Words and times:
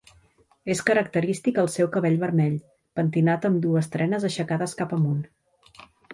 És 0.75 0.79
característic 0.87 1.59
el 1.63 1.69
seu 1.73 1.89
cabell 1.97 2.17
vermell, 2.23 2.57
pentinat 3.01 3.47
amb 3.51 3.61
dues 3.67 3.93
trenes 3.97 4.27
aixecades 4.31 4.75
cap 4.81 4.99
amunt. 4.99 5.23